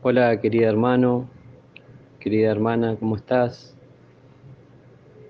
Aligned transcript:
Hola 0.00 0.40
querida 0.40 0.68
hermano, 0.68 1.28
querida 2.20 2.52
hermana, 2.52 2.94
¿cómo 3.00 3.16
estás? 3.16 3.76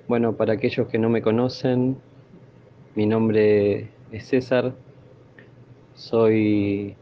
Bueno, 0.08 0.34
para 0.36 0.52
aquellos 0.52 0.88
que 0.88 0.98
no 0.98 1.08
me 1.08 1.22
conocen, 1.22 1.96
mi 2.94 3.06
nombre 3.06 3.88
es 4.12 4.26
César, 4.26 4.74
soy 5.94 6.96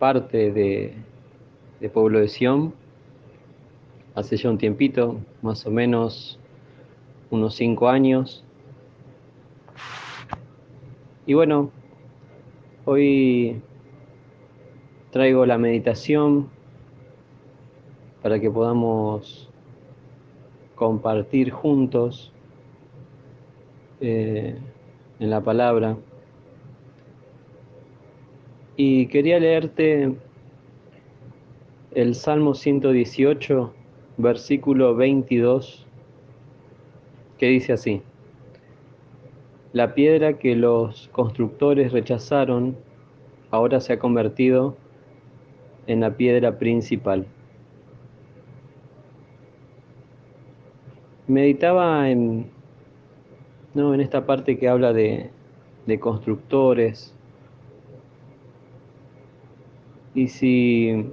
parte 0.00 0.50
de, 0.50 0.92
de 1.78 1.88
Pueblo 1.88 2.18
de 2.18 2.26
Sion, 2.26 2.74
hace 4.16 4.36
ya 4.36 4.50
un 4.50 4.58
tiempito, 4.58 5.20
más 5.40 5.64
o 5.66 5.70
menos 5.70 6.40
unos 7.30 7.54
cinco 7.54 7.88
años. 7.88 8.42
Y 11.26 11.34
bueno, 11.34 11.70
hoy 12.86 13.62
traigo 15.12 15.46
la 15.46 15.58
meditación 15.58 16.57
para 18.22 18.40
que 18.40 18.50
podamos 18.50 19.48
compartir 20.74 21.50
juntos 21.50 22.32
eh, 24.00 24.56
en 25.18 25.30
la 25.30 25.40
palabra. 25.40 25.96
Y 28.76 29.06
quería 29.06 29.40
leerte 29.40 30.14
el 31.92 32.14
Salmo 32.14 32.54
118, 32.54 33.72
versículo 34.18 34.94
22, 34.94 35.84
que 37.38 37.46
dice 37.46 37.72
así, 37.72 38.02
la 39.72 39.94
piedra 39.94 40.38
que 40.38 40.54
los 40.54 41.08
constructores 41.08 41.92
rechazaron 41.92 42.76
ahora 43.50 43.80
se 43.80 43.94
ha 43.94 43.98
convertido 43.98 44.76
en 45.86 46.00
la 46.00 46.16
piedra 46.16 46.58
principal. 46.58 47.26
Meditaba 51.28 52.10
en, 52.10 52.50
¿no? 53.74 53.94
en 53.94 54.00
esta 54.00 54.26
parte 54.26 54.58
que 54.58 54.68
habla 54.68 54.92
de, 54.92 55.30
de 55.86 56.00
constructores. 56.00 57.14
Y 60.14 60.28
si 60.28 61.06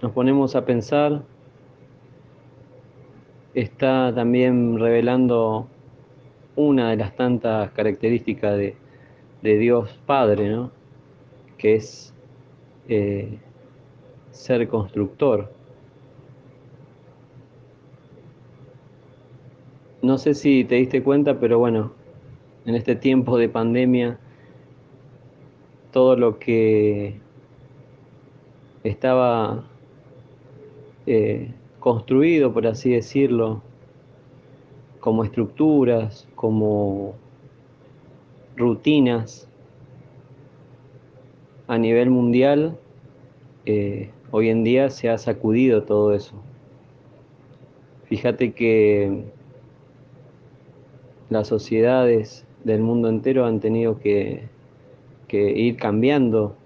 nos 0.00 0.12
ponemos 0.12 0.54
a 0.54 0.64
pensar, 0.64 1.22
está 3.54 4.14
también 4.14 4.78
revelando 4.78 5.66
una 6.56 6.90
de 6.90 6.96
las 6.96 7.16
tantas 7.16 7.70
características 7.72 8.56
de, 8.56 8.76
de 9.42 9.58
Dios 9.58 9.98
Padre, 10.06 10.48
¿no? 10.50 10.70
que 11.58 11.74
es 11.74 12.14
eh, 12.88 13.38
ser 14.30 14.68
constructor. 14.68 15.52
No 20.02 20.16
sé 20.16 20.34
si 20.34 20.64
te 20.64 20.76
diste 20.76 21.02
cuenta, 21.02 21.38
pero 21.38 21.58
bueno, 21.58 21.92
en 22.64 22.74
este 22.74 22.96
tiempo 22.96 23.36
de 23.36 23.50
pandemia, 23.50 24.18
todo 25.92 26.16
lo 26.16 26.38
que 26.38 27.20
estaba 28.82 29.64
eh, 31.06 31.52
construido, 31.80 32.52
por 32.52 32.66
así 32.66 32.90
decirlo, 32.90 33.62
como 35.00 35.24
estructuras, 35.24 36.26
como 36.34 37.14
rutinas 38.56 39.48
a 41.66 41.76
nivel 41.76 42.10
mundial, 42.10 42.78
eh, 43.66 44.10
hoy 44.30 44.48
en 44.48 44.64
día 44.64 44.88
se 44.88 45.10
ha 45.10 45.18
sacudido 45.18 45.82
todo 45.82 46.14
eso. 46.14 46.34
Fíjate 48.04 48.52
que 48.52 49.24
las 51.30 51.46
sociedades 51.46 52.44
del 52.64 52.80
mundo 52.80 53.08
entero 53.08 53.46
han 53.46 53.60
tenido 53.60 53.98
que, 53.98 54.48
ir 55.32 55.76
cambiando 55.76 56.56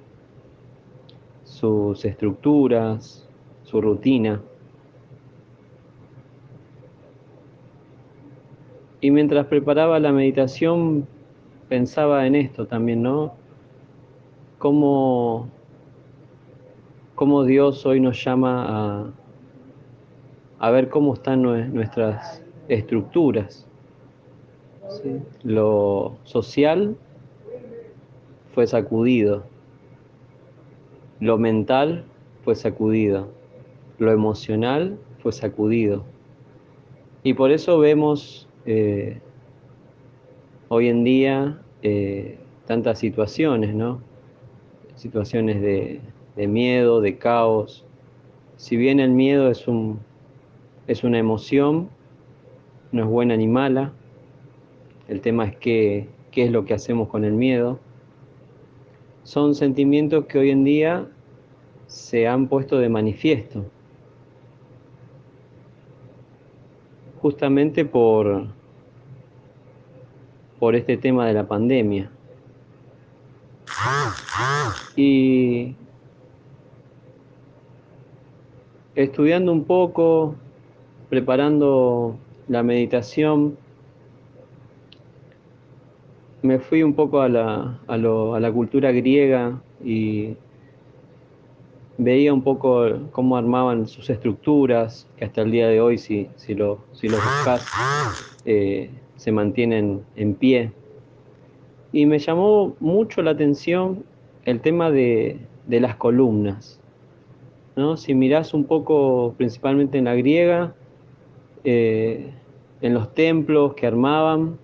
sus 1.45 2.03
estructuras, 2.05 3.29
su 3.63 3.81
rutina. 3.83 4.41
Y 9.03 9.11
mientras 9.11 9.47
preparaba 9.47 10.01
la 10.01 10.13
meditación 10.13 11.07
pensaba 11.69 12.27
en 12.27 12.35
esto 12.37 12.67
también, 12.67 13.03
¿no? 13.03 13.35
Cómo, 14.57 15.51
Dios 17.45 17.85
hoy 17.85 18.01
nos 18.01 18.25
llama 18.25 19.13
a 20.59 20.71
ver 20.71 20.89
cómo 20.89 21.13
están 21.13 21.43
nuestras 21.43 22.43
estructuras. 22.69 23.69
Lo 25.43 26.16
social 26.25 26.97
fue 28.55 28.66
sacudido, 28.66 29.44
lo 31.21 31.38
mental 31.38 32.05
fue 32.44 32.55
sacudido, 32.55 33.28
lo 33.99 34.12
emocional 34.12 34.99
fue 35.22 35.32
sacudido. 35.32 36.05
Y 37.22 37.34
por 37.34 37.50
eso 37.50 37.78
vemos 37.78 38.49
eh, 38.66 39.21
hoy 40.69 40.88
en 40.88 41.05
día 41.05 41.61
eh, 41.82 42.38
tantas 42.66 42.99
situaciones, 42.99 43.75
¿no? 43.75 44.00
Situaciones 44.97 45.61
de, 45.61 46.00
de, 46.37 46.47
miedo, 46.47 47.00
de 47.00 47.19
caos. 47.19 47.84
Si 48.56 48.76
bien 48.76 49.00
el 49.00 49.11
miedo 49.11 49.50
es, 49.50 49.66
un, 49.66 49.99
es 50.87 51.03
una 51.03 51.19
emoción, 51.19 51.88
no 52.93 53.03
es 53.03 53.09
buena 53.09 53.37
ni 53.37 53.49
mala, 53.49 53.93
el 55.09 55.21
tema 55.21 55.47
es 55.47 55.57
qué, 55.57 56.09
qué 56.31 56.45
es 56.45 56.51
lo 56.51 56.65
que 56.65 56.75
hacemos 56.75 57.09
con 57.09 57.25
el 57.25 57.33
miedo. 57.33 57.79
Son 59.23 59.55
sentimientos 59.55 60.27
que 60.27 60.39
hoy 60.39 60.51
en 60.51 60.65
día 60.65 61.07
se 61.87 62.27
han 62.27 62.49
puesto 62.49 62.79
de 62.79 62.89
manifiesto, 62.89 63.65
justamente 67.21 67.85
por, 67.85 68.47
por 70.59 70.75
este 70.75 70.97
tema 70.97 71.27
de 71.27 71.35
la 71.35 71.47
pandemia. 71.47 72.11
Y 74.97 75.75
estudiando 78.95 79.53
un 79.53 79.65
poco, 79.65 80.37
preparando 81.09 82.17
la 82.49 82.63
meditación, 82.63 83.57
me 86.44 86.59
fui 86.59 86.82
un 86.82 86.93
poco 86.93 87.22
a 87.22 87.28
la, 87.31 87.81
a, 87.87 87.97
lo, 87.97 88.34
a 88.34 88.41
la 88.41 88.53
cultura 88.53 88.93
griega 88.93 89.59
y 89.82 90.37
veía 91.97 92.34
un 92.34 92.43
poco 92.43 92.84
cómo 93.12 93.38
armaban 93.38 93.87
sus 93.87 94.10
estructuras, 94.10 95.09
que 95.16 95.25
hasta 95.25 95.41
el 95.41 95.50
día 95.50 95.69
de 95.69 95.81
hoy, 95.81 95.97
si, 95.97 96.28
si, 96.37 96.55
lo, 96.55 96.81
si 96.93 97.09
los 97.09 97.19
buscas, 97.19 97.66
eh, 98.44 98.91
se 99.16 99.32
mantienen 99.32 100.05
en 100.16 100.34
pie. 100.34 100.71
Y 101.93 102.05
me 102.05 102.19
llamó 102.19 102.76
mucho 102.78 103.22
la 103.22 103.31
atención 103.31 104.05
el 104.44 104.61
tema 104.61 104.91
de, 104.91 105.38
de 105.66 105.81
las 105.81 105.97
columnas. 105.97 106.78
¿no? 107.75 107.97
Si 107.97 108.15
mirás 108.15 108.53
un 108.53 108.65
poco, 108.65 109.32
principalmente 109.38 109.97
en 109.97 110.05
la 110.05 110.15
griega, 110.15 110.75
eh, 111.65 112.31
en 112.82 112.93
los 112.93 113.15
templos 113.15 113.72
que 113.72 113.87
armaban, 113.87 114.59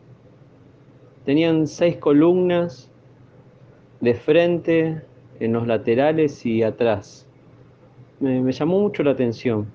tenían 1.30 1.68
seis 1.68 1.96
columnas 1.96 2.90
de 4.00 4.14
frente, 4.14 5.00
en 5.38 5.52
los 5.52 5.64
laterales 5.64 6.44
y 6.44 6.64
atrás. 6.64 7.24
Me, 8.18 8.50
llamó 8.50 8.80
mucho 8.80 9.04
la 9.04 9.12
atención 9.12 9.68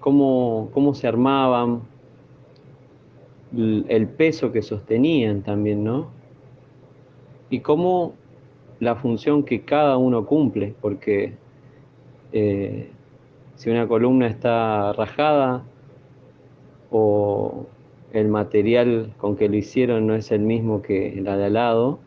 cómo, 0.00 0.70
cómo 0.72 0.94
se 0.94 1.06
armaban, 1.08 1.82
el 3.54 4.08
peso 4.16 4.50
que 4.50 4.62
sostenían 4.62 5.42
también, 5.42 5.84
¿no? 5.84 6.08
Y 7.50 7.60
cómo 7.60 8.14
la 8.80 8.96
función 8.96 9.42
que 9.42 9.60
cada 9.60 9.98
uno 9.98 10.24
cumple, 10.24 10.74
porque 10.80 11.34
eh, 12.32 12.88
si 13.56 13.68
una 13.68 13.86
columna 13.86 14.26
está 14.26 14.94
rajada 14.94 15.64
o 16.90 17.66
el 18.14 18.28
material 18.28 19.12
con 19.18 19.36
que 19.36 19.48
lo 19.48 19.56
hicieron 19.56 20.06
no 20.06 20.14
es 20.14 20.30
el 20.30 20.40
mismo 20.40 20.82
que 20.82 21.20
la 21.20 21.36
de 21.36 21.46
al 21.46 21.54
lado, 21.54 21.98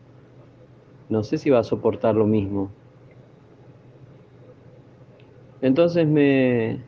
no 1.10 1.22
sé 1.22 1.36
si 1.36 1.50
va 1.50 1.58
a 1.58 1.64
soportar 1.64 2.14
lo 2.14 2.26
mismo. 2.26 2.70
Entonces 5.60 6.06
me, 6.06 6.80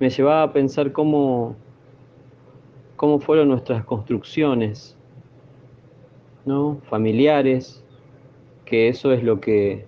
me 0.00 0.10
llevaba 0.10 0.42
a 0.42 0.52
pensar 0.52 0.90
cómo, 0.90 1.54
cómo 2.96 3.20
fueron 3.20 3.48
nuestras 3.48 3.84
construcciones, 3.84 4.96
¿no? 6.44 6.80
familiares, 6.88 7.84
que 8.64 8.88
eso 8.88 9.12
es 9.12 9.22
lo 9.22 9.40
que 9.40 9.86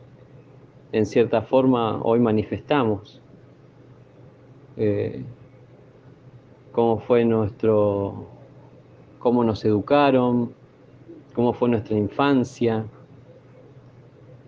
en 0.93 1.05
cierta 1.05 1.43
forma 1.43 2.01
hoy 2.03 2.21
manifestamos. 2.21 3.21
Eh, 4.77 5.25
cómo 6.77 6.99
fue 6.99 7.25
nuestro, 7.25 8.27
cómo 9.19 9.43
nos 9.43 9.65
educaron, 9.65 10.53
cómo 11.33 11.55
fue 11.55 11.71
nuestra 11.71 11.97
infancia. 11.97 12.85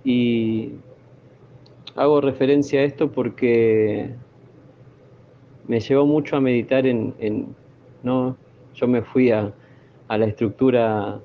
Y 0.04 0.72
hago 1.96 2.20
referencia 2.20 2.80
a 2.80 2.82
esto 2.82 3.10
porque 3.10 4.10
me 5.66 5.80
llevó 5.80 6.04
mucho 6.04 6.36
a 6.36 6.40
meditar 6.42 6.86
en, 6.86 7.14
¿no? 8.02 8.36
Yo 8.74 8.86
me 8.86 9.00
fui 9.00 9.30
a, 9.30 9.54
la 10.10 10.26
estructura 10.26 11.22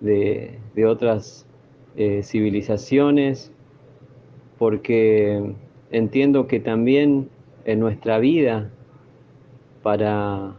de, 0.00 0.58
otras 0.84 1.46
eh, 1.94 2.24
civilizaciones 2.24 3.52
porque 4.58 5.54
entiendo 5.92 6.48
que 6.48 6.58
también 6.58 7.30
en 7.66 7.78
nuestra 7.78 8.18
vida, 8.18 8.72
para 9.82 10.54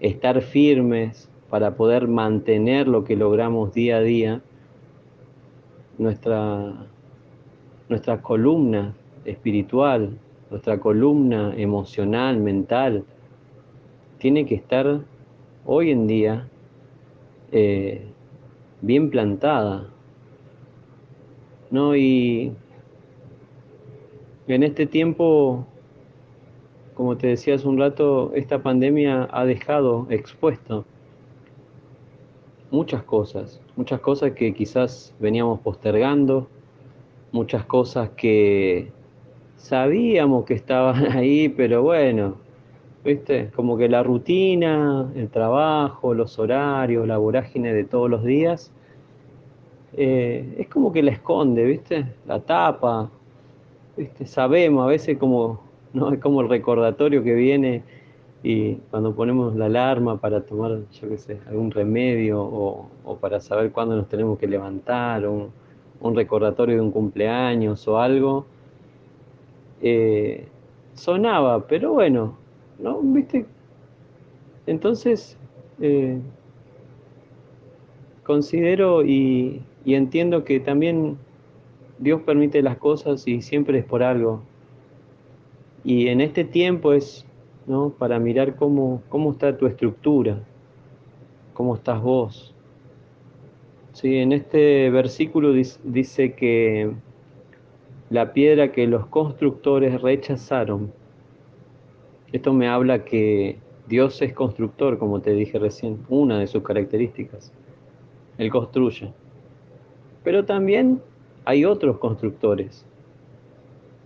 estar 0.00 0.40
firmes, 0.42 1.30
para 1.50 1.74
poder 1.76 2.08
mantener 2.08 2.88
lo 2.88 3.04
que 3.04 3.16
logramos 3.16 3.72
día 3.74 3.98
a 3.98 4.00
día, 4.00 4.42
nuestra, 5.98 6.86
nuestra 7.88 8.22
columna 8.22 8.94
espiritual, 9.24 10.18
nuestra 10.50 10.78
columna 10.78 11.54
emocional, 11.56 12.38
mental, 12.38 13.04
tiene 14.18 14.46
que 14.46 14.54
estar 14.54 15.00
hoy 15.64 15.90
en 15.90 16.06
día 16.06 16.48
eh, 17.50 18.06
bien 18.80 19.10
plantada. 19.10 19.92
¿no? 21.72 21.96
Y 21.96 22.52
en 24.46 24.62
este 24.62 24.86
tiempo, 24.86 25.66
como 26.94 27.16
te 27.16 27.28
decía 27.28 27.54
hace 27.54 27.66
un 27.66 27.78
rato, 27.78 28.32
esta 28.34 28.62
pandemia 28.62 29.28
ha 29.32 29.44
dejado 29.44 30.06
expuesto 30.10 30.84
muchas 32.70 33.02
cosas, 33.02 33.60
muchas 33.76 34.00
cosas 34.00 34.32
que 34.32 34.54
quizás 34.54 35.14
veníamos 35.20 35.60
postergando, 35.60 36.48
muchas 37.30 37.64
cosas 37.66 38.10
que 38.16 38.90
sabíamos 39.56 40.44
que 40.44 40.54
estaban 40.54 41.12
ahí, 41.12 41.48
pero 41.50 41.82
bueno, 41.82 42.36
¿viste? 43.04 43.50
Como 43.54 43.76
que 43.76 43.88
la 43.88 44.02
rutina, 44.02 45.10
el 45.14 45.28
trabajo, 45.28 46.14
los 46.14 46.38
horarios, 46.38 47.06
la 47.06 47.18
vorágine 47.18 47.74
de 47.74 47.84
todos 47.84 48.08
los 48.08 48.24
días, 48.24 48.72
eh, 49.94 50.54
es 50.58 50.68
como 50.68 50.92
que 50.92 51.02
la 51.02 51.12
esconde, 51.12 51.64
¿viste? 51.64 52.06
La 52.26 52.40
tapa, 52.40 53.10
¿viste? 53.98 54.24
Sabemos, 54.26 54.84
a 54.84 54.86
veces 54.86 55.18
como, 55.18 55.60
¿no? 55.94 56.12
Es 56.12 56.20
como 56.20 56.40
el 56.40 56.48
recordatorio 56.48 57.22
que 57.22 57.34
viene 57.34 57.82
y 58.42 58.74
cuando 58.90 59.14
ponemos 59.14 59.54
la 59.54 59.66
alarma 59.66 60.20
para 60.20 60.40
tomar, 60.44 60.80
yo 60.90 61.08
qué 61.08 61.18
sé, 61.18 61.38
algún 61.46 61.70
remedio 61.70 62.42
o, 62.42 62.88
para 63.20 63.40
saber 63.40 63.70
cuándo 63.70 63.94
nos 63.94 64.08
tenemos 64.08 64.38
que 64.38 64.48
levantar, 64.48 65.28
un, 65.28 65.50
un 66.00 66.16
recordatorio 66.16 66.76
de 66.76 66.80
un 66.80 66.90
cumpleaños 66.90 67.86
o 67.86 67.98
algo, 67.98 68.46
eh, 69.80 70.46
sonaba, 70.94 71.66
pero 71.66 71.92
bueno, 71.92 72.36
¿no? 72.80 73.00
¿Viste? 73.00 73.46
Entonces, 74.66 75.36
eh, 75.80 76.18
considero 78.24 79.04
y 79.04 79.62
entiendo 79.84 80.44
que 80.44 80.58
también 80.58 81.16
Dios 81.98 82.22
permite 82.22 82.62
las 82.62 82.78
cosas 82.78 83.28
y 83.28 83.42
siempre 83.42 83.78
es 83.78 83.84
por 83.84 84.02
algo. 84.02 84.42
Y 85.84 86.08
en 86.08 86.20
este 86.20 86.44
tiempo 86.44 86.92
es 86.92 87.26
¿no? 87.66 87.90
para 87.90 88.18
mirar 88.18 88.56
cómo, 88.56 89.02
cómo 89.08 89.32
está 89.32 89.56
tu 89.56 89.66
estructura, 89.66 90.38
cómo 91.54 91.74
estás 91.74 92.00
vos. 92.00 92.54
Sí, 93.92 94.16
en 94.16 94.32
este 94.32 94.90
versículo 94.90 95.52
dice 95.52 96.34
que 96.34 96.92
la 98.10 98.32
piedra 98.32 98.72
que 98.72 98.86
los 98.86 99.06
constructores 99.06 100.00
rechazaron, 100.00 100.92
esto 102.32 102.52
me 102.54 102.68
habla 102.68 103.04
que 103.04 103.58
Dios 103.88 104.22
es 104.22 104.32
constructor, 104.32 104.98
como 104.98 105.20
te 105.20 105.32
dije 105.34 105.58
recién, 105.58 105.98
una 106.08 106.38
de 106.38 106.46
sus 106.46 106.62
características. 106.62 107.52
Él 108.38 108.50
construye. 108.50 109.12
Pero 110.24 110.44
también 110.44 111.02
hay 111.44 111.64
otros 111.64 111.98
constructores. 111.98 112.86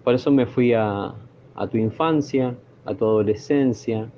Por 0.03 0.15
eso 0.15 0.33
me 0.33 0.47
fui 0.47 0.73
a, 0.73 1.15
tu 1.67 1.79
infancia, 1.79 2.55
a 2.85 2.95
tu 2.95 3.05
adolescencia, 3.07 4.11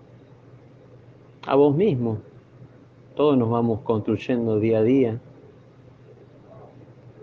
a 1.46 1.54
vos 1.54 1.76
mismo. 1.76 2.18
Todos 3.14 3.38
nos 3.38 3.48
vamos 3.50 3.80
construyendo 3.82 4.58
día 4.58 4.78
a 4.78 4.82
día. 4.82 5.20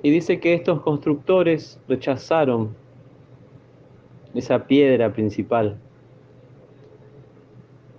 Y 0.01 0.09
dice 0.09 0.39
que 0.39 0.53
estos 0.53 0.81
constructores 0.81 1.79
rechazaron 1.87 2.75
esa 4.33 4.67
piedra 4.67 5.11
principal, 5.11 5.77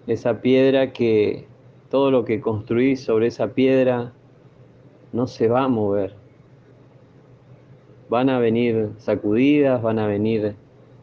esa 0.06 0.40
piedra 0.40 0.92
que 0.92 1.46
todo 1.90 2.10
lo 2.10 2.24
que 2.24 2.40
construís 2.40 3.02
sobre 3.02 3.26
esa 3.26 3.54
piedra 3.54 4.12
no 5.12 5.26
se 5.26 5.48
va 5.48 5.64
a 5.64 5.68
mover 5.68 6.14
Van 8.08 8.28
a 8.28 8.38
venir 8.38 8.90
sacudidas, 8.98 9.82
van 9.82 9.98
a 9.98 10.06
venir 10.06 10.54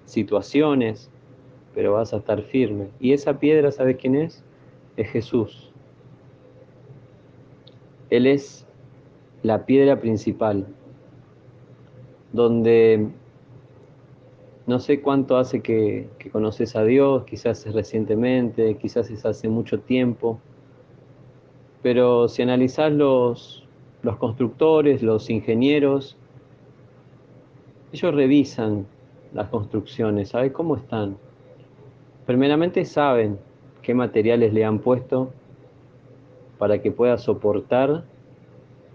situaciones, 0.05 1.09
pero 1.73 1.93
vas 1.93 2.13
a 2.13 2.17
estar 2.17 2.41
firme. 2.43 2.89
Y 2.99 3.13
esa 3.13 3.39
piedra, 3.39 3.71
¿sabes 3.71 3.97
quién 3.97 4.15
es? 4.15 4.43
Es 4.95 5.09
Jesús. 5.09 5.71
Él 8.09 8.27
es 8.27 8.67
la 9.41 9.65
piedra 9.65 9.99
principal, 9.99 10.67
donde 12.31 13.09
no 14.65 14.79
sé 14.79 15.01
cuánto 15.01 15.37
hace 15.37 15.61
que, 15.61 16.09
conoces 16.31 16.75
a 16.75 16.83
Dios, 16.83 17.23
quizás 17.25 17.65
es 17.65 17.73
recientemente, 17.73 18.77
quizás 18.77 19.09
es 19.09 19.25
hace 19.25 19.49
mucho 19.49 19.79
tiempo, 19.79 20.39
pero 21.81 22.29
si 22.29 22.41
analizás 22.41 22.93
los, 22.93 23.67
los 24.03 24.15
constructores, 24.17 25.03
los 25.03 25.29
ingenieros, 25.29 26.15
ellos 27.91 28.15
revisan 28.15 28.87
las 29.33 29.49
construcciones, 29.49 30.29
¿saben 30.29 30.51
cómo 30.51 30.75
están? 30.75 31.17
Primeramente 32.25 32.85
saben 32.85 33.39
qué 33.81 33.93
materiales 33.93 34.53
le 34.53 34.63
han 34.63 34.79
puesto 34.79 35.31
para 36.57 36.81
que 36.81 36.91
pueda 36.91 37.17
soportar 37.17 38.03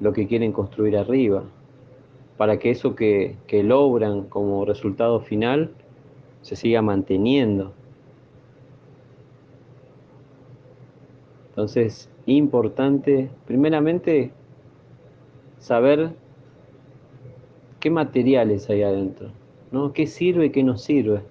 lo 0.01 0.13
que 0.13 0.27
quieren 0.27 0.53
construir 0.53 0.97
arriba, 0.97 1.43
para 2.37 2.59
que 2.59 2.71
eso 2.71 2.95
que, 2.95 3.37
que 3.47 3.63
logran 3.63 4.25
como 4.25 4.65
resultado 4.65 5.21
final 5.21 5.71
se 6.43 6.57
siga 6.57 6.83
manteniendo. 6.83 7.73
Entonces, 11.51 12.09
importante, 12.27 13.31
primeramente, 13.45 14.31
saber 15.59 16.11
qué 17.81 17.91
materiales 17.91 18.71
hay 18.71 18.83
adentro, 18.83 19.31
¿no? 19.71 19.93
¿Qué 19.93 20.07
sirve 20.07 20.47
y 20.47 20.51
qué 20.51 20.63
no 20.63 20.77
sirve? 20.77 21.23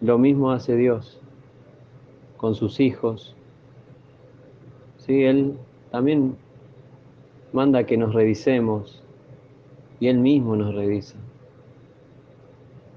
Lo 0.00 0.18
mismo 0.18 0.50
hace 0.50 0.76
Dios 0.76 1.20
con 2.36 2.54
sus 2.54 2.80
hijos. 2.80 3.34
Sí, 4.98 5.24
Él 5.24 5.58
también 5.90 6.36
manda 7.52 7.84
que 7.84 7.96
nos 7.96 8.14
revisemos 8.14 9.02
y 10.00 10.08
Él 10.08 10.18
mismo 10.18 10.56
nos 10.56 10.74
revisa. 10.74 11.16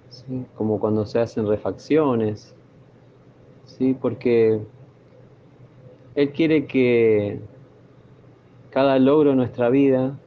¿Sí? 0.09 0.45
Como 0.55 0.79
cuando 0.79 1.05
se 1.05 1.19
hacen 1.19 1.47
refacciones, 1.47 2.53
¿sí? 3.65 3.95
porque 3.99 4.59
Él 6.15 6.31
quiere 6.31 6.65
que 6.65 7.39
cada 8.69 8.99
logro 8.99 9.31
en 9.31 9.38
nuestra 9.38 9.69
vida, 9.69 10.19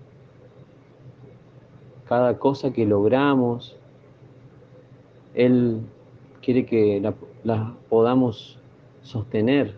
cada 2.13 2.39
cosa 2.39 2.75
que 2.75 2.85
logramos, 2.85 3.75
Él 5.33 5.81
quiere 6.43 6.67
que 6.67 7.01
la, 7.43 7.75
podamos 7.89 8.59
sostener. 9.01 9.73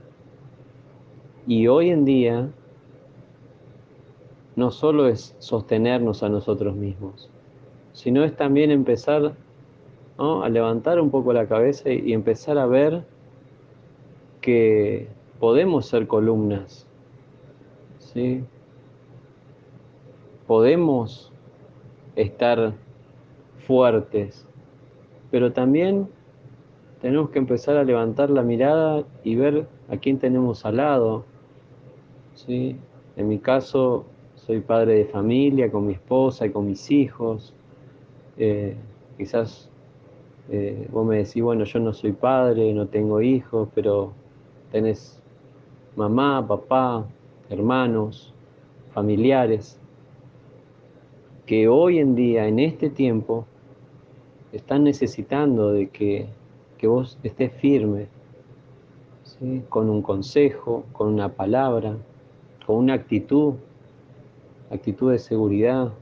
Y 1.47 1.69
hoy 1.69 1.91
en 1.91 2.05
día 2.05 2.51
no 4.57 4.73
solo 4.73 5.07
es 5.07 5.37
sostenernos 5.39 6.25
a 6.25 6.29
nosotros 6.29 6.75
mismos, 6.75 7.31
sino 7.93 8.25
es 8.25 8.35
también 8.35 8.73
empezar 8.73 9.37
a 10.19 10.49
levantar 10.49 11.01
un 11.01 11.13
poco 11.13 11.33
la 11.33 11.47
cabeza 11.47 11.89
y 11.89 12.13
empezar 12.13 12.59
a 12.59 12.67
ver 12.67 13.05
que 14.41 15.07
podemos 15.39 15.87
ser 15.87 16.09
columnas, 16.09 16.85
¿sí? 18.01 18.43
podemos 20.49 21.31
estar 22.17 22.75
fuertes, 23.67 24.47
pero 25.31 25.53
también 25.53 26.09
tenemos 27.01 27.31
que 27.31 27.39
empezar 27.39 27.77
a 27.77 27.85
levantar 27.85 28.31
la 28.31 28.43
mirada 28.43 29.05
y 29.25 29.35
ver 29.35 29.67
a 29.89 29.97
quién 29.97 30.19
tenemos 30.19 30.65
al 30.65 30.77
lado. 30.79 31.25
¿sí? 32.35 32.77
En 33.17 33.29
mi 33.29 33.39
caso, 33.39 34.07
soy 34.37 34.61
padre 34.61 34.95
de 34.95 35.05
familia 35.07 35.71
con 35.71 35.87
mi 35.87 35.95
esposa 35.95 36.47
y 36.47 36.51
con 36.51 36.67
mis 36.67 36.91
hijos. 36.91 37.55
Eh, 38.37 38.77
quizás 39.17 39.71
eh, 40.51 40.89
vos 40.91 41.07
me 41.07 41.19
decís, 41.19 41.43
bueno, 41.43 41.65
yo 41.65 41.79
no 41.81 41.93
soy 41.93 42.13
padre, 42.13 42.73
no 42.75 42.87
tengo 42.87 43.21
hijos, 43.21 43.69
pero 43.75 44.13
tenés 44.71 45.23
mamá, 45.97 46.47
papá, 46.47 47.07
hermanos, 47.49 48.35
familiares, 48.93 49.79
que 51.47 51.69
hoy 51.69 51.99
en 51.99 52.15
día, 52.15 52.47
en 52.47 52.59
este 52.59 52.91
tiempo, 52.91 53.47
están 54.53 54.85
necesitando 54.85 55.73
de 55.73 55.89
que, 55.89 56.27
vos 56.83 57.19
estés 57.23 57.51
firme, 57.55 58.09
con 59.71 59.89
un 59.89 60.03
consejo, 60.03 60.85
con 60.93 61.15
una 61.15 61.31
palabra, 61.31 61.97
con 62.67 62.77
una 62.77 62.93
actitud, 62.93 63.55
actitud 64.71 65.11
de 65.11 65.19
seguridad. 65.19 65.93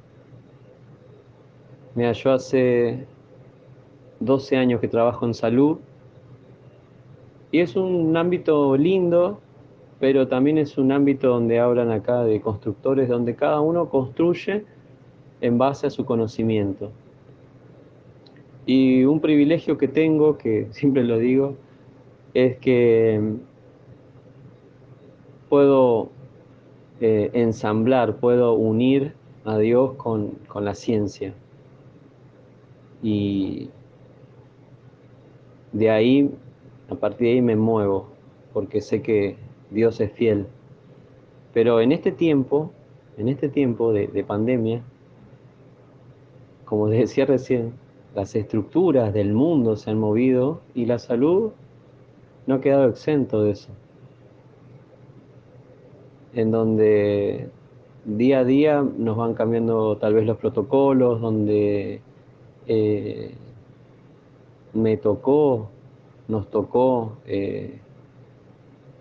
Mira, 1.94 2.12
yo 2.12 2.32
hace 2.32 3.06
12 4.18 4.56
años 4.56 4.80
que 4.80 4.88
trabajo 4.88 5.24
en 5.24 5.34
salud 5.34 5.78
y 7.52 7.60
es 7.60 7.76
un 7.76 8.16
ámbito 8.16 8.76
lindo, 8.76 9.38
pero 10.00 10.26
también 10.26 10.58
es 10.58 10.78
un 10.78 10.90
ámbito 10.90 11.28
donde 11.28 11.60
hablan 11.60 11.92
acá 11.92 12.24
de 12.24 12.40
constructores, 12.40 13.08
donde 13.08 13.36
cada 13.36 13.60
uno 13.60 13.88
construye 13.88 14.64
en 15.42 15.58
base 15.58 15.88
a 15.88 15.90
su 15.90 16.06
conocimiento. 16.06 16.90
Y 18.64 19.04
un 19.04 19.20
privilegio 19.20 19.76
que 19.76 19.88
tengo, 19.88 20.38
que 20.38 20.68
siempre 20.70 21.04
lo 21.04 21.18
digo, 21.18 21.56
es 22.32 22.56
que 22.58 23.20
puedo 25.50 26.08
eh, 27.00 27.30
ensamblar, 27.34 28.16
puedo 28.16 28.54
unir 28.54 29.14
a 29.44 29.58
Dios 29.58 29.94
con, 29.94 30.30
con 30.46 30.64
la 30.64 30.74
ciencia. 30.74 31.34
Y 33.02 33.68
de 35.72 35.90
ahí, 35.90 36.30
a 36.88 36.94
partir 36.94 37.26
de 37.26 37.32
ahí 37.34 37.42
me 37.42 37.56
muevo, 37.56 38.06
porque 38.52 38.80
sé 38.80 39.02
que 39.02 39.36
Dios 39.70 40.00
es 40.00 40.12
fiel. 40.12 40.46
Pero 41.52 41.80
en 41.80 41.90
este 41.90 42.12
tiempo, 42.12 42.70
en 43.18 43.28
este 43.28 43.48
tiempo 43.48 43.92
de 43.92 44.24
pandemia, 44.24 44.82
como 46.72 46.88
decía 46.88 47.26
recién, 47.26 47.74
las 48.14 48.34
estructuras 48.34 49.12
del 49.12 49.34
mundo 49.34 49.76
se 49.76 49.90
han 49.90 49.98
movido 49.98 50.62
y 50.74 50.86
la 50.86 50.98
salud 50.98 51.50
no 52.46 52.54
ha 52.54 52.60
quedado 52.62 52.88
exento 52.88 53.42
de 53.42 53.50
eso. 53.50 53.68
En 56.32 56.50
donde 56.50 57.50
día 58.06 58.38
a 58.38 58.44
día 58.44 58.82
nos 58.96 59.18
van 59.18 59.34
cambiando 59.34 59.98
tal 59.98 60.14
vez 60.14 60.24
los 60.24 60.38
protocolos, 60.38 61.20
donde 61.20 62.00
eh, 62.66 63.34
me 64.72 64.96
tocó, 64.96 65.68
nos 66.26 66.48
tocó 66.48 67.18
eh, 67.26 67.80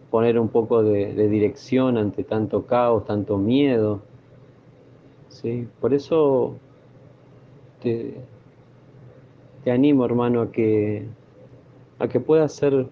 poner 0.09 0.37
un 0.37 0.49
poco 0.49 0.83
de, 0.83 1.29
dirección 1.29 1.97
ante 1.97 2.25
tanto 2.25 2.65
caos, 2.65 3.05
tanto 3.05 3.37
miedo. 3.37 4.01
¿sí? 5.29 5.69
Por 5.79 5.93
eso 5.93 6.57
te, 7.81 8.15
te 9.63 9.71
animo, 9.71 10.05
hermano, 10.05 10.41
a 10.41 10.51
que, 10.51 11.05
a 11.99 12.07
que 12.07 12.19
puedas 12.19 12.53
ser 12.53 12.87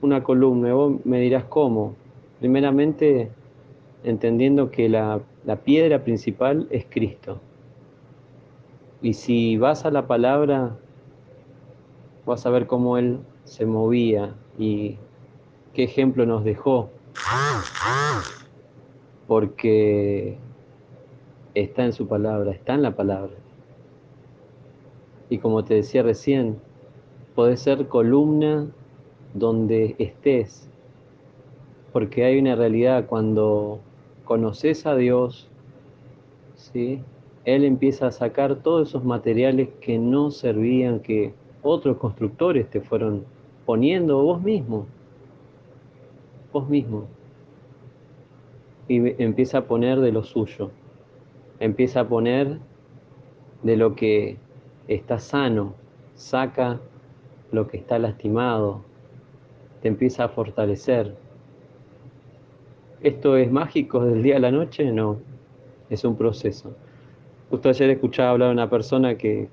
una 0.00 0.22
columna. 0.22 0.72
Vos 0.74 1.04
me 1.04 1.20
dirás 1.20 1.44
cómo. 1.44 1.94
Primeramente, 2.38 3.30
entendiendo 4.04 4.70
que 4.70 4.88
la, 4.88 5.20
la 5.44 5.56
piedra 5.56 6.04
principal 6.04 6.66
es 6.70 6.86
Cristo. 6.88 7.40
Y 9.00 9.14
si 9.14 9.56
vas 9.56 9.84
a 9.84 9.90
la 9.90 10.06
palabra, 10.06 10.76
vas 12.24 12.46
a 12.46 12.50
ver 12.50 12.66
cómo 12.66 12.98
Él 12.98 13.18
se 13.44 13.66
movía 13.66 14.34
y 14.58 14.96
qué 15.74 15.84
ejemplo 15.84 16.24
nos 16.26 16.44
dejó. 16.44 16.90
Porque 19.26 20.36
está 21.54 21.84
en 21.84 21.92
su 21.92 22.06
palabra, 22.06 22.52
está 22.52 22.74
en 22.74 22.82
la 22.82 22.94
palabra. 22.94 23.41
Y 25.32 25.38
como 25.38 25.64
te 25.64 25.72
decía 25.72 26.02
recién, 26.02 26.58
podés 27.34 27.60
ser 27.60 27.88
columna 27.88 28.70
donde 29.32 29.96
estés, 29.98 30.68
porque 31.90 32.26
hay 32.26 32.38
una 32.38 32.54
realidad 32.54 33.06
cuando 33.06 33.80
conoces 34.24 34.84
a 34.84 34.94
Dios, 34.94 35.48
¿sí? 36.54 37.00
Él 37.46 37.64
empieza 37.64 38.08
a 38.08 38.12
sacar 38.12 38.56
todos 38.56 38.90
esos 38.90 39.04
materiales 39.04 39.70
que 39.80 39.96
no 39.96 40.30
servían, 40.30 41.00
que 41.00 41.32
otros 41.62 41.96
constructores 41.96 42.68
te 42.68 42.82
fueron 42.82 43.24
poniendo, 43.64 44.22
vos 44.22 44.42
mismo, 44.42 44.84
vos 46.52 46.68
mismo. 46.68 47.06
Y 48.86 49.22
empieza 49.22 49.56
a 49.56 49.64
poner 49.64 49.98
de 50.00 50.12
lo 50.12 50.24
suyo, 50.24 50.70
empieza 51.58 52.00
a 52.00 52.08
poner 52.08 52.58
de 53.62 53.76
lo 53.78 53.94
que 53.94 54.36
está 54.94 55.18
sano, 55.18 55.74
saca 56.14 56.80
lo 57.50 57.68
que 57.68 57.76
está 57.76 57.98
lastimado, 57.98 58.82
te 59.80 59.88
empieza 59.88 60.24
a 60.24 60.28
fortalecer. 60.28 61.14
¿Esto 63.00 63.36
es 63.36 63.50
mágico 63.50 64.04
del 64.04 64.22
día 64.22 64.36
a 64.36 64.40
la 64.40 64.50
noche? 64.50 64.90
No, 64.92 65.18
es 65.90 66.04
un 66.04 66.16
proceso. 66.16 66.74
Justo 67.50 67.68
ayer 67.68 67.90
escuchaba 67.90 68.30
hablar 68.30 68.50
a 68.50 68.52
una 68.52 68.70
persona 68.70 69.16
que, 69.16 69.48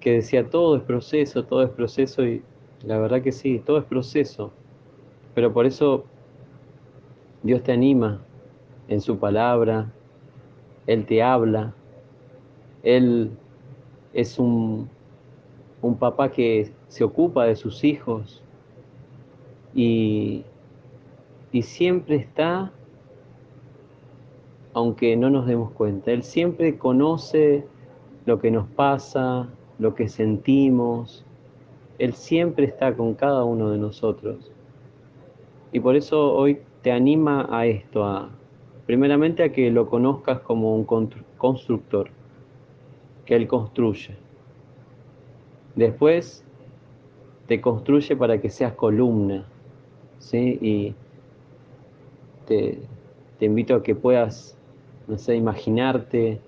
que, 0.00 0.10
decía 0.10 0.48
todo 0.48 0.76
es 0.76 0.82
proceso, 0.82 1.44
todo 1.44 1.62
es 1.62 1.70
proceso 1.70 2.24
y 2.24 2.42
la 2.84 2.98
verdad 2.98 3.22
que 3.22 3.32
sí, 3.32 3.62
todo 3.64 3.78
es 3.78 3.84
proceso. 3.84 4.50
Pero 5.34 5.52
por 5.52 5.66
eso 5.66 6.04
Dios 7.42 7.62
te 7.62 7.72
anima 7.72 8.20
en 8.88 9.00
su 9.00 9.18
palabra, 9.18 9.92
Él 10.86 11.06
te 11.06 11.22
habla, 11.22 11.74
Él 12.82 13.30
es 14.12 14.38
un, 14.38 14.88
un 15.80 15.96
papá 15.96 16.30
que 16.30 16.72
se 16.88 17.04
ocupa 17.04 17.44
de 17.44 17.56
sus 17.56 17.84
hijos 17.84 18.42
y, 19.74 20.44
y 21.50 21.62
siempre 21.62 22.16
está, 22.16 22.72
aunque 24.74 25.16
no 25.16 25.30
nos 25.30 25.46
demos 25.46 25.72
cuenta, 25.72 26.12
Él 26.12 26.22
siempre 26.22 26.78
conoce 26.78 27.66
lo 28.26 28.38
que 28.38 28.50
nos 28.50 28.68
pasa, 28.68 29.48
lo 29.78 29.94
que 29.94 30.08
sentimos, 30.08 31.24
Él 31.98 32.12
siempre 32.12 32.66
está 32.66 32.94
con 32.94 33.14
cada 33.14 33.44
uno 33.44 33.70
de 33.70 33.78
nosotros. 33.78 34.52
Y 35.72 35.80
por 35.80 35.96
eso 35.96 36.34
hoy 36.34 36.58
te 36.82 36.92
anima 36.92 37.48
a 37.50 37.66
esto, 37.66 38.04
a, 38.04 38.30
primeramente 38.86 39.42
a 39.42 39.52
que 39.52 39.70
lo 39.70 39.88
conozcas 39.88 40.40
como 40.40 40.76
un 40.76 40.84
constructor 40.84 42.10
que 43.24 43.36
Él 43.36 43.46
construye. 43.46 44.16
Después 45.74 46.44
te 47.46 47.60
construye 47.60 48.16
para 48.16 48.40
que 48.40 48.50
seas 48.50 48.72
columna, 48.74 49.44
¿sí? 50.18 50.58
Y 50.60 50.94
te, 52.46 52.78
invito 53.40 53.74
a 53.74 53.82
que 53.82 53.94
puedas, 53.94 54.56
no 55.08 55.18
sé, 55.18 55.34
imaginarte, 55.34 56.40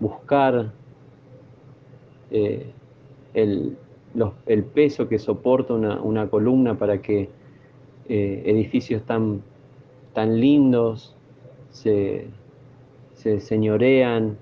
buscar 0.00 0.72
eh, 2.30 2.72
el, 3.34 3.76
peso 4.74 5.08
que 5.08 5.18
soporta 5.18 5.74
una, 5.74 6.28
columna 6.28 6.76
para 6.76 7.00
que 7.00 7.30
eh, 8.08 8.42
edificios 8.46 9.02
tan, 9.04 9.42
tan 10.12 10.40
lindos 10.40 11.14
se, 11.70 12.26
se 13.14 13.40
señorean, 13.40 14.36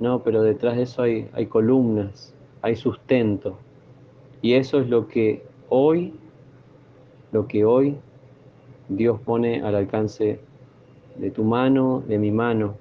no, 0.00 0.22
pero 0.22 0.42
detrás 0.42 0.76
de 0.76 0.84
eso 0.84 1.02
hay, 1.02 1.28
hay 1.34 1.46
columnas, 1.46 2.34
hay 2.62 2.74
sustento. 2.74 3.58
Y 4.40 4.54
eso 4.54 4.80
es 4.80 4.88
lo 4.88 5.06
que 5.06 5.44
hoy, 5.68 6.14
lo 7.32 7.46
que 7.46 7.66
hoy 7.66 7.96
Dios 8.88 9.20
pone 9.20 9.62
al 9.62 9.74
alcance 9.74 10.40
de 11.16 11.30
tu 11.30 11.44
mano, 11.44 12.02
de 12.08 12.18
mi 12.18 12.30
mano. 12.30 12.76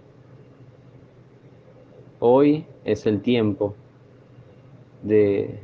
Hoy 2.19 2.65
es 2.85 3.05
el 3.05 3.21
tiempo 3.21 3.75
de, 5.03 5.59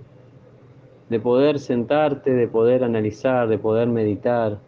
de 1.10 1.20
poder 1.22 1.60
sentarte, 1.60 2.32
de 2.34 2.50
poder 2.50 2.84
analizar, 2.84 3.48
de 3.48 3.58
poder 3.58 3.88
meditar. 3.88 4.60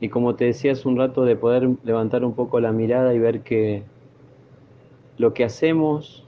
Y 0.00 0.08
como 0.08 0.34
te 0.34 0.46
decía 0.46 0.72
hace 0.72 0.88
un 0.88 0.96
rato, 0.96 1.26
de 1.26 1.36
poder 1.36 1.68
levantar 1.84 2.24
un 2.24 2.34
poco 2.34 2.58
la 2.58 2.72
mirada 2.72 3.12
y 3.12 3.18
ver 3.18 3.42
que 3.42 3.82
lo 5.18 5.34
que 5.34 5.44
hacemos 5.44 6.24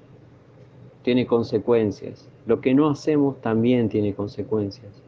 tiene 1.02 1.26
consecuencias, 1.26 2.28
lo 2.46 2.60
que 2.60 2.74
no 2.74 2.88
hacemos 2.88 3.40
también 3.40 3.88
tiene 3.88 4.14
consecuencias. 4.14 5.02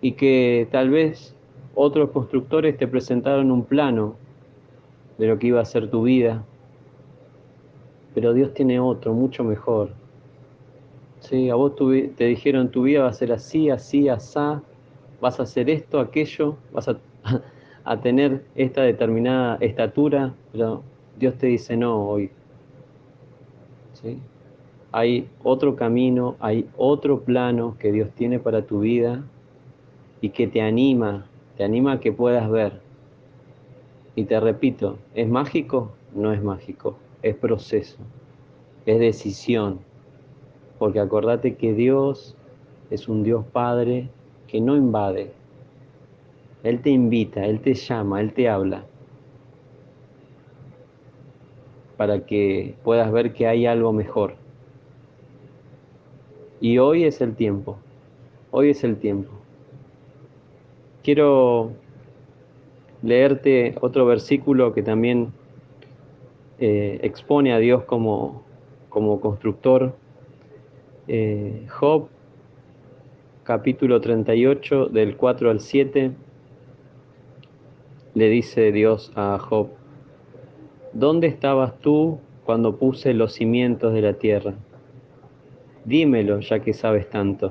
Y 0.00 0.12
que 0.12 0.68
tal 0.70 0.90
vez 0.90 1.34
otros 1.74 2.10
constructores 2.10 2.76
te 2.76 2.86
presentaron 2.86 3.50
un 3.50 3.64
plano 3.64 4.16
de 5.18 5.28
lo 5.28 5.38
que 5.38 5.48
iba 5.48 5.60
a 5.60 5.64
ser 5.64 5.90
tu 5.90 6.02
vida, 6.02 6.44
pero 8.14 8.32
Dios 8.32 8.54
tiene 8.54 8.78
otro, 8.78 9.12
mucho 9.12 9.44
mejor. 9.44 9.90
Sí, 11.20 11.50
a 11.50 11.54
vos 11.54 11.74
te 11.76 12.24
dijeron 12.24 12.68
tu 12.68 12.82
vida 12.82 13.02
va 13.02 13.08
a 13.08 13.12
ser 13.12 13.32
así, 13.32 13.70
así, 13.70 14.08
asá, 14.08 14.62
vas 15.20 15.40
a 15.40 15.44
hacer 15.44 15.70
esto, 15.70 15.98
aquello, 15.98 16.56
vas 16.72 16.88
a, 16.88 16.98
a 17.84 18.00
tener 18.00 18.44
esta 18.54 18.82
determinada 18.82 19.56
estatura, 19.60 20.34
pero 20.52 20.82
Dios 21.18 21.36
te 21.36 21.46
dice 21.46 21.76
no 21.76 22.08
hoy. 22.08 22.30
Hay 24.92 25.28
otro 25.42 25.76
camino, 25.76 26.36
hay 26.38 26.68
otro 26.76 27.20
plano 27.20 27.76
que 27.78 27.92
Dios 27.92 28.10
tiene 28.14 28.38
para 28.38 28.62
tu 28.62 28.80
vida 28.80 29.24
y 30.20 30.30
que 30.30 30.46
te 30.46 30.62
anima, 30.62 31.26
te 31.56 31.64
anima 31.64 31.92
a 31.92 32.00
que 32.00 32.12
puedas 32.12 32.48
ver. 32.50 32.80
Y 34.14 34.24
te 34.24 34.38
repito, 34.38 34.98
¿es 35.14 35.28
mágico? 35.28 35.90
No 36.14 36.32
es 36.32 36.42
mágico, 36.42 36.96
es 37.22 37.34
proceso, 37.34 37.98
es 38.86 38.98
decisión. 39.00 39.80
Porque 40.78 41.00
acordate 41.00 41.56
que 41.56 41.74
Dios 41.74 42.36
es 42.90 43.08
un 43.08 43.24
Dios 43.24 43.44
Padre 43.52 44.08
que 44.46 44.60
no 44.60 44.76
invade. 44.76 45.32
Él 46.62 46.80
te 46.80 46.90
invita, 46.90 47.44
Él 47.44 47.60
te 47.60 47.74
llama, 47.74 48.20
Él 48.20 48.32
te 48.32 48.48
habla. 48.48 48.84
Para 51.96 52.26
que 52.26 52.74
puedas 52.82 53.10
ver 53.12 53.32
que 53.32 53.46
hay 53.46 53.66
algo 53.66 53.92
mejor. 53.92 54.34
Y 56.60 56.78
hoy 56.78 57.04
es 57.04 57.20
el 57.20 57.34
tiempo. 57.34 57.78
Hoy 58.50 58.70
es 58.70 58.84
el 58.84 58.96
tiempo. 58.96 59.30
Quiero 61.02 61.72
leerte 63.02 63.74
otro 63.80 64.06
versículo 64.06 64.72
que 64.72 64.82
también 64.82 65.32
eh, 66.58 67.00
expone 67.02 67.52
a 67.52 67.58
Dios 67.58 67.84
como, 67.84 68.42
como 68.88 69.20
constructor. 69.20 69.94
Eh, 71.08 71.66
Job, 71.68 72.08
capítulo 73.42 74.00
38, 74.00 74.86
del 74.86 75.16
4 75.16 75.50
al 75.50 75.60
7, 75.60 76.12
le 78.14 78.28
dice 78.28 78.72
Dios 78.72 79.12
a 79.14 79.38
Job, 79.38 79.68
¿dónde 80.94 81.26
estabas 81.26 81.78
tú 81.80 82.20
cuando 82.44 82.76
puse 82.76 83.12
los 83.12 83.34
cimientos 83.34 83.92
de 83.92 84.00
la 84.00 84.14
tierra? 84.14 84.54
Dímelo, 85.84 86.40
ya 86.40 86.60
que 86.60 86.72
sabes 86.72 87.10
tanto. 87.10 87.50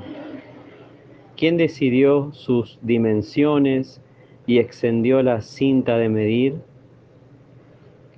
¿Quién 1.37 1.57
decidió 1.57 2.31
sus 2.31 2.79
dimensiones 2.81 4.01
y 4.47 4.59
extendió 4.59 5.21
la 5.21 5.41
cinta 5.41 5.97
de 5.97 6.09
medir? 6.09 6.61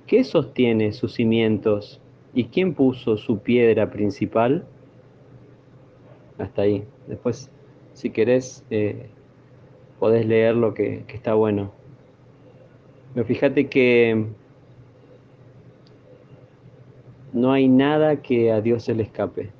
¿Qué 0.06 0.22
sostiene 0.22 0.92
sus 0.92 1.14
cimientos 1.14 2.00
y 2.32 2.44
quién 2.44 2.74
puso 2.74 3.16
su 3.16 3.40
piedra 3.40 3.90
principal? 3.90 4.64
Hasta 6.38 6.62
ahí. 6.62 6.84
Después, 7.08 7.50
si 7.94 8.10
querés, 8.10 8.64
eh, 8.70 9.08
podés 9.98 10.24
leer 10.26 10.54
lo 10.54 10.72
que, 10.74 11.04
que 11.06 11.16
está 11.16 11.34
bueno. 11.34 11.72
Pero 13.14 13.26
fíjate 13.26 13.68
que 13.68 14.26
no 17.32 17.52
hay 17.52 17.68
nada 17.68 18.22
que 18.22 18.52
a 18.52 18.60
Dios 18.60 18.84
se 18.84 18.94
le 18.94 19.02
escape. 19.02 19.50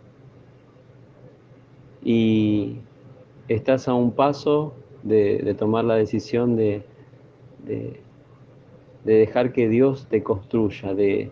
Y 2.02 2.76
estás 3.48 3.88
a 3.88 3.94
un 3.94 4.12
paso 4.12 4.74
de, 5.02 5.54
tomar 5.58 5.84
la 5.84 5.96
decisión 5.96 6.56
de, 6.56 6.82
de, 7.64 8.00
dejar 9.04 9.52
que 9.52 9.68
Dios 9.68 10.06
te 10.08 10.22
construya, 10.22 10.94
de 10.94 11.30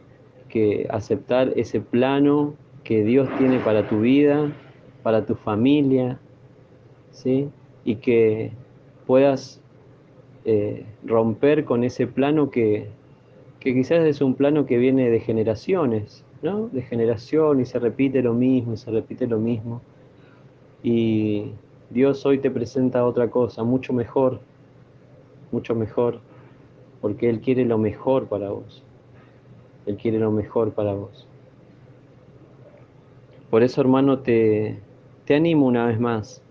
que 0.48 0.86
aceptar 0.90 1.52
ese 1.56 1.80
plano 1.80 2.54
que 2.84 3.02
Dios 3.02 3.28
tiene 3.38 3.58
para 3.58 3.88
tu 3.88 4.00
vida, 4.00 4.52
para 5.02 5.26
tu 5.26 5.34
familia, 5.34 6.18
¿sí? 7.10 7.48
Y 7.84 7.96
que 7.96 8.52
puedas 9.06 9.60
eh, 10.44 10.84
romper 11.04 11.64
con 11.64 11.84
ese 11.84 12.06
plano 12.06 12.50
que 12.50 12.88
quizás 13.60 14.04
es 14.04 14.20
un 14.20 14.34
plano 14.34 14.66
que 14.66 14.76
viene 14.76 15.08
de 15.08 15.20
generaciones, 15.20 16.24
De 16.44 16.82
generación 16.82 17.60
y 17.60 17.64
se 17.64 17.78
repite 17.78 18.20
lo 18.22 18.34
mismo, 18.34 18.74
y 18.74 18.76
se 18.76 18.90
repite 18.90 19.26
lo 19.26 19.38
mismo. 19.38 19.80
Y 20.82 21.52
Dios 21.88 22.26
hoy 22.26 22.36
te 22.36 22.50
presenta 22.50 23.06
otra 23.06 23.30
cosa, 23.30 23.64
mucho 23.64 23.94
mejor, 23.94 24.40
mucho 25.52 25.74
mejor, 25.74 26.20
porque 27.00 27.30
Él 27.30 27.40
quiere 27.40 27.64
lo 27.64 27.78
mejor 27.78 28.26
para 28.26 28.50
vos. 28.50 28.82
Él 29.86 29.96
quiere 29.96 30.18
lo 30.18 30.30
mejor 30.30 30.72
para 30.72 30.92
vos. 30.92 31.26
Por 33.48 33.62
eso, 33.62 33.80
hermano, 33.80 34.18
te, 34.18 34.80
te 35.24 35.36
animo 35.36 35.64
una 35.64 35.86
vez 35.86 35.98
más 35.98 36.42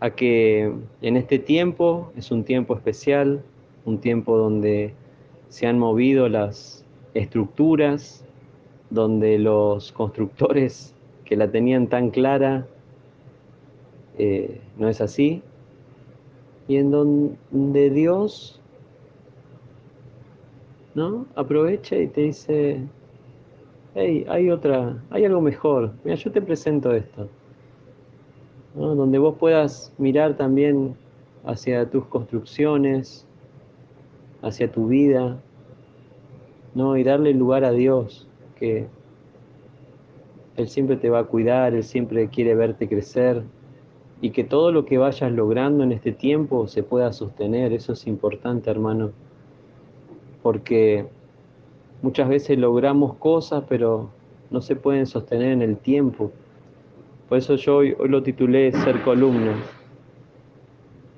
a 0.00 0.10
que 0.10 0.72
en 1.00 1.16
este 1.16 1.38
tiempo, 1.38 2.10
es 2.16 2.32
un 2.32 2.42
tiempo 2.42 2.74
especial, 2.74 3.40
un 3.84 3.98
tiempo 3.98 4.36
donde 4.36 4.94
se 5.48 5.68
han 5.68 5.78
movido 5.78 6.28
las 6.28 6.84
estructuras, 7.14 8.23
donde 8.90 9.38
los 9.38 9.92
constructores 9.92 10.94
que 11.24 11.36
la 11.36 11.50
tenían 11.50 11.88
tan 11.88 12.10
clara 12.10 12.66
eh, 14.18 14.60
no 14.76 14.88
es 14.88 15.00
así, 15.00 15.42
y 16.68 16.76
en 16.76 16.90
donde 16.90 17.90
Dios 17.90 18.60
¿no? 20.94 21.26
aprovecha 21.34 21.96
y 21.96 22.06
te 22.06 22.20
dice, 22.22 22.80
hey, 23.94 24.24
hay 24.28 24.50
otra, 24.50 25.02
hay 25.10 25.24
algo 25.24 25.40
mejor, 25.40 25.92
mira, 26.04 26.16
yo 26.16 26.30
te 26.30 26.40
presento 26.40 26.92
esto, 26.92 27.28
donde 28.74 29.18
vos 29.18 29.36
puedas 29.38 29.92
mirar 29.98 30.36
también 30.36 30.94
hacia 31.44 31.88
tus 31.90 32.06
construcciones, 32.06 33.26
hacia 34.42 34.70
tu 34.70 34.88
vida, 34.88 35.40
¿no? 36.74 36.96
y 36.96 37.02
darle 37.02 37.32
lugar 37.34 37.64
a 37.64 37.72
Dios, 37.72 38.28
que 38.58 38.86
Él 40.56 40.68
siempre 40.68 40.96
te 40.96 41.10
va 41.10 41.20
a 41.20 41.24
cuidar, 41.24 41.74
Él 41.74 41.84
siempre 41.84 42.28
quiere 42.28 42.54
verte 42.54 42.88
crecer 42.88 43.42
y 44.20 44.30
que 44.30 44.44
todo 44.44 44.72
lo 44.72 44.86
que 44.86 44.98
vayas 44.98 45.30
logrando 45.32 45.84
en 45.84 45.92
este 45.92 46.12
tiempo 46.12 46.66
se 46.66 46.82
pueda 46.82 47.12
sostener. 47.12 47.72
Eso 47.72 47.92
es 47.92 48.06
importante, 48.06 48.70
hermano, 48.70 49.10
porque 50.42 51.06
muchas 52.00 52.28
veces 52.28 52.58
logramos 52.58 53.16
cosas, 53.16 53.64
pero 53.68 54.08
no 54.50 54.60
se 54.60 54.76
pueden 54.76 55.06
sostener 55.06 55.52
en 55.52 55.62
el 55.62 55.76
tiempo. 55.76 56.30
Por 57.28 57.38
eso 57.38 57.56
yo 57.56 57.76
hoy, 57.76 57.96
lo 58.08 58.22
titulé 58.22 58.72
Ser 58.72 59.02
columna, 59.02 59.54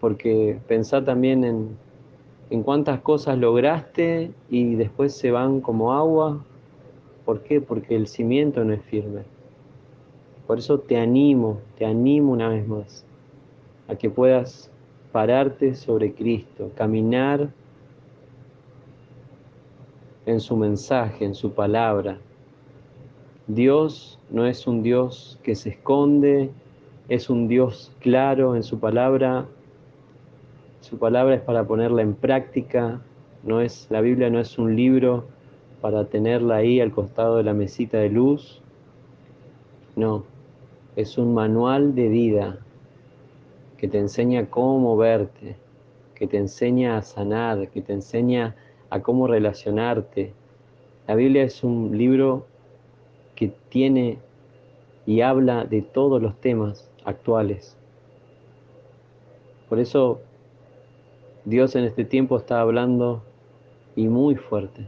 porque 0.01 0.59
pensá 0.67 1.05
también 1.05 1.45
en, 1.45 1.77
en 2.51 2.63
cuántas 2.63 3.01
cosas 3.01 3.39
lograste 3.39 4.33
y 4.49 4.75
después 4.77 5.17
se 5.17 5.31
van 5.31 5.61
como 5.61 5.93
agua. 5.93 6.45
¿Por 7.27 7.43
qué? 7.43 7.61
Porque 7.61 7.97
el 7.97 8.07
cimiento 8.07 8.65
no 8.65 8.73
es 8.73 8.83
firme. 8.83 9.25
Por 10.47 10.59
eso 10.61 10.79
te 10.79 10.97
animo, 10.97 11.59
te 11.77 11.85
animo 11.85 12.33
una 12.33 12.49
vez 12.49 12.67
más 12.69 13.05
a 13.89 13.97
que 13.97 14.09
puedas 14.09 14.71
pararte 15.11 15.75
sobre 15.75 16.15
Cristo, 16.15 16.71
caminar 16.77 17.51
en 20.25 20.39
su 20.39 20.57
mensaje, 20.57 21.25
en 21.25 21.35
su 21.35 21.53
palabra. 21.53 22.19
Dios 23.49 24.21
no 24.31 24.47
es 24.47 24.69
un 24.69 24.85
Dios 24.85 25.41
que 25.43 25.57
se 25.57 25.71
esconde, 25.71 26.51
es 27.09 27.29
un 27.29 27.49
Dios 27.49 27.93
claro 27.99 28.55
en 28.55 28.63
su 28.63 28.79
palabra. 28.79 29.47
Su 30.81 30.97
palabra 30.97 31.35
es 31.35 31.43
para 31.43 31.67
ponerla 31.67 32.03
en 32.03 32.15
práctica, 32.15 33.01
no 33.43 33.61
es 33.61 33.89
la 33.91 34.01
Biblia 34.01 34.31
no 34.31 34.39
es 34.39 34.59
un 34.59 34.77
libro 34.77 35.36
para 35.81 36.05
tenerla 36.07 36.57
ahí 36.57 36.81
al 36.81 36.93
costado 36.93 37.37
de 37.37 37.45
la 37.45 37.55
mesita 37.55 37.99
de 37.99 38.09
luz. 38.09 38.63
No, 39.95 40.25
es 40.97 41.19
un 41.19 41.35
manual 41.35 41.95
de 41.95 42.09
vida 42.09 42.59
que 43.77 43.89
te 43.89 43.99
enseña 43.99 44.49
cómo 44.49 44.79
moverte, 44.79 45.57
que 46.15 46.27
te 46.27 46.39
enseña 46.39 46.97
a 46.97 47.03
sanar, 47.03 47.69
que 47.69 47.83
te 47.83 47.93
enseña 47.93 48.57
a 48.91 49.01
cómo 49.01 49.27
relacionarte. 49.27 50.33
La 51.07 51.15
Biblia 51.15 51.43
es 51.43 51.63
un 51.63 51.97
libro 51.97 52.47
que 53.35 53.53
tiene 53.69 54.19
y 55.05 55.21
habla 55.21 55.65
de 55.65 55.83
todos 55.83 56.21
los 56.21 56.35
temas 56.41 56.91
actuales. 57.05 57.77
Por 59.69 59.79
eso 59.79 60.21
Dios 61.45 61.77
en 61.77 61.85
este 61.85 62.05
tiempo 62.05 62.37
está 62.37 62.61
hablando 62.61 63.23
y 63.95 64.09
muy 64.09 64.35
fuerte. 64.35 64.87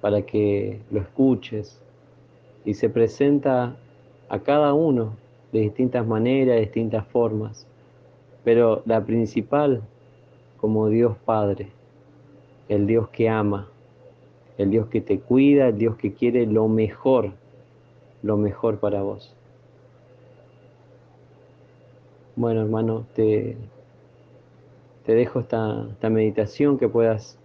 Para 0.00 0.22
que 0.22 0.80
lo 0.90 1.00
escuches. 1.00 1.80
Y 2.64 2.74
se 2.74 2.88
presenta 2.90 3.76
a 4.28 4.38
cada 4.40 4.74
uno 4.74 5.16
de 5.52 5.60
distintas 5.60 6.06
maneras, 6.06 6.56
de 6.56 6.60
distintas 6.60 7.06
formas, 7.06 7.66
pero 8.44 8.82
la 8.86 9.04
principal 9.04 9.82
como 10.60 10.88
Dios 10.88 11.16
Padre, 11.24 11.68
el 12.68 12.86
Dios 12.86 13.08
que 13.08 13.28
ama, 13.28 13.68
el 14.58 14.70
Dios 14.70 14.88
que 14.88 15.00
te 15.00 15.20
cuida, 15.20 15.68
el 15.68 15.78
Dios 15.78 15.96
que 15.96 16.12
quiere 16.12 16.46
lo 16.46 16.68
mejor, 16.68 17.32
lo 18.22 18.36
mejor 18.36 18.78
para 18.78 19.02
vos. 19.02 19.34
Bueno, 22.36 22.60
hermano, 22.60 23.06
te, 23.14 23.56
te 25.04 25.14
dejo 25.14 25.40
esta, 25.40 25.86
esta 25.90 26.10
meditación 26.10 26.78
que 26.78 26.88
puedas 26.88 27.38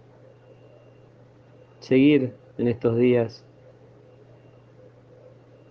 seguir 1.80 2.34
en 2.58 2.68
estos 2.68 2.96
días 2.96 3.44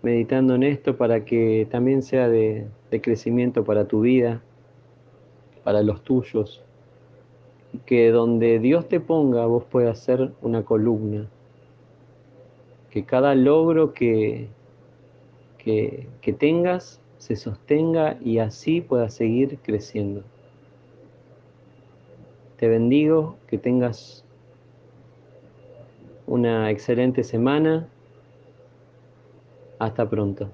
meditando 0.06 0.54
en 0.54 0.62
esto 0.62 0.98
para 0.98 1.26
que 1.26 1.68
también 1.72 2.04
sea 2.04 2.30
de, 2.30 2.68
crecimiento 3.02 3.66
para 3.66 3.88
tu 3.88 4.02
vida, 4.02 4.42
para 5.64 5.82
los 5.82 6.04
tuyos, 6.04 6.64
que 7.88 8.12
donde 8.12 8.60
Dios 8.60 8.88
te 8.88 9.00
ponga 9.02 9.48
vos 9.48 9.66
puedas 9.66 10.00
ser 10.00 10.32
una 10.44 10.64
columna, 10.64 11.28
que 12.92 13.04
cada 13.04 13.34
logro 13.34 13.94
que, 13.94 14.48
que, 15.58 16.08
que 16.22 16.34
tengas 16.34 17.02
se 17.18 17.36
sostenga 17.36 18.18
y 18.24 18.38
así 18.38 18.82
puedas 18.82 19.16
seguir 19.16 19.58
creciendo. 19.64 20.24
Te 22.58 22.68
bendigo, 22.68 23.38
que 23.48 23.58
tengas 23.58 24.25
una 26.28 26.70
excelente 26.72 27.24
semana 27.24 27.88
hasta 29.80 30.10
pronto. 30.10 30.50